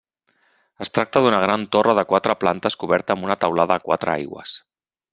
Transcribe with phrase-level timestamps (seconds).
[0.85, 4.61] Es tracta d'una gran torre de quatre plantes coberta amb una teulada a quatre aigües.